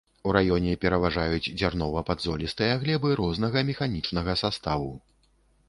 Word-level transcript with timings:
У 0.29 0.31
раёне 0.35 0.71
пераважаюць 0.85 1.41
дзярнова-падзолістыя 1.59 2.73
глебы 2.87 3.13
рознага 3.21 3.65
механічнага 3.71 4.39
саставу. 4.45 4.93